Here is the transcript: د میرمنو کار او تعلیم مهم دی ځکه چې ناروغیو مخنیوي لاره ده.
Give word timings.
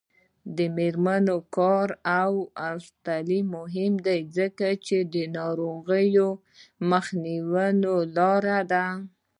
د 0.55 0.57
میرمنو 0.77 1.37
کار 1.57 1.87
او 2.21 2.31
تعلیم 3.05 3.45
مهم 3.57 3.93
دی 4.05 4.19
ځکه 4.37 4.67
چې 4.85 4.97
ناروغیو 5.37 6.29
مخنیوي 6.91 7.69
لاره 8.17 8.59
ده. 8.71 8.85